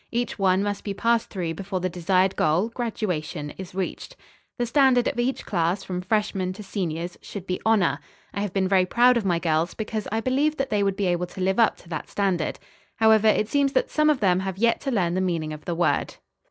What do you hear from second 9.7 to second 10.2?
because I